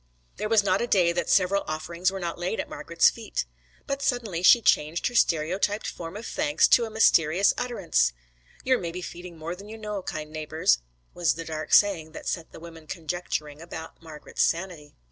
[0.37, 3.45] There was not a day that several offerings were not laid at Margret's feet.
[3.85, 8.11] But suddenly she changed her stereotyped form of thanks to a mysterious utterance,
[8.63, 10.79] 'You're maybe feeding more than you know, kind neighbours,'
[11.13, 14.95] was the dark saying that set the women conjecturing about Margret's sanity.